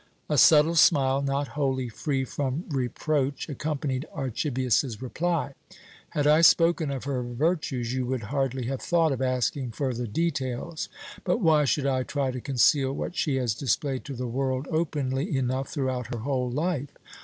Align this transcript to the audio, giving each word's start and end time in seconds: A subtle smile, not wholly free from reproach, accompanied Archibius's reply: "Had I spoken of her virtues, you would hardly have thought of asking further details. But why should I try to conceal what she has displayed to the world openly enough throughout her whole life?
A 0.31 0.37
subtle 0.39 0.73
smile, 0.73 1.21
not 1.21 1.49
wholly 1.49 1.87
free 1.87 2.25
from 2.25 2.65
reproach, 2.69 3.47
accompanied 3.47 4.07
Archibius's 4.13 4.99
reply: 4.99 5.53
"Had 6.09 6.25
I 6.25 6.41
spoken 6.41 6.89
of 6.89 7.03
her 7.03 7.21
virtues, 7.21 7.93
you 7.93 8.07
would 8.07 8.23
hardly 8.33 8.65
have 8.65 8.81
thought 8.81 9.11
of 9.11 9.21
asking 9.21 9.73
further 9.73 10.07
details. 10.07 10.89
But 11.23 11.39
why 11.39 11.65
should 11.65 11.85
I 11.85 12.01
try 12.01 12.31
to 12.31 12.41
conceal 12.41 12.91
what 12.93 13.15
she 13.15 13.35
has 13.35 13.53
displayed 13.53 14.03
to 14.05 14.15
the 14.15 14.25
world 14.25 14.67
openly 14.71 15.37
enough 15.37 15.69
throughout 15.69 16.07
her 16.07 16.21
whole 16.21 16.49
life? 16.49 16.89